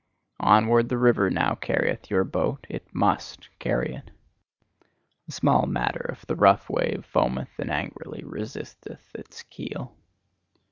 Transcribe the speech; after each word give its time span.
Onward 0.39 0.89
the 0.89 0.97
river 0.97 1.29
now 1.29 1.53
carrieth 1.53 2.09
your 2.09 2.23
boat: 2.23 2.65
it 2.71 2.87
MUST 2.91 3.49
carry 3.59 3.93
it. 3.93 4.09
A 5.27 5.31
small 5.31 5.67
matter 5.67 6.09
if 6.11 6.25
the 6.25 6.35
rough 6.35 6.71
wave 6.71 7.05
foameth 7.05 7.59
and 7.59 7.69
angrily 7.69 8.23
resisteth 8.23 9.13
its 9.13 9.43
keel! 9.43 9.95